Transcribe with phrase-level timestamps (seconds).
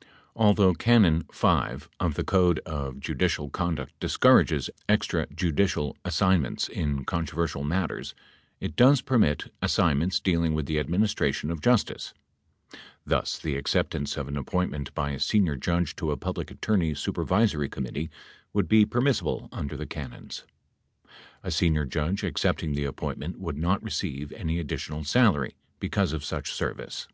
[0.00, 7.04] 8 Although Canon 5(g) of the Code of Judicial Conduct discourages extra judicial assignments in
[7.04, 8.12] controversial matters,
[8.58, 12.12] it does permit as signments dealing with "the administration of justice."
[13.06, 17.68] Thus, the acceptance of an appointment by a senior judge to a Public Attorney Supervisory
[17.68, 18.10] Committee
[18.52, 20.42] would be permissible under the canons.
[21.44, 26.24] A senior judge accepting the appointment would not receive any addi tional salary because of
[26.24, 27.06] such service.